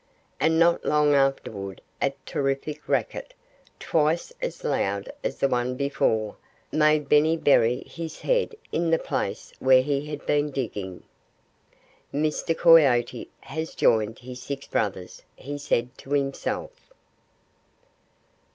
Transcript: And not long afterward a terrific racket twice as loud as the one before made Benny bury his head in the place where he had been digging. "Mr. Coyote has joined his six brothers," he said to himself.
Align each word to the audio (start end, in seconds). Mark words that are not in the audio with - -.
And 0.39 0.57
not 0.57 0.83
long 0.83 1.13
afterward 1.13 1.79
a 2.01 2.11
terrific 2.25 2.89
racket 2.89 3.35
twice 3.79 4.33
as 4.41 4.63
loud 4.63 5.11
as 5.23 5.37
the 5.37 5.47
one 5.47 5.75
before 5.75 6.37
made 6.71 7.07
Benny 7.07 7.37
bury 7.37 7.83
his 7.85 8.21
head 8.21 8.55
in 8.71 8.89
the 8.89 8.97
place 8.97 9.53
where 9.59 9.83
he 9.83 10.07
had 10.07 10.25
been 10.25 10.49
digging. 10.49 11.03
"Mr. 12.11 12.57
Coyote 12.57 13.29
has 13.41 13.75
joined 13.75 14.17
his 14.17 14.41
six 14.41 14.65
brothers," 14.65 15.21
he 15.35 15.59
said 15.59 15.95
to 15.99 16.13
himself. 16.13 16.89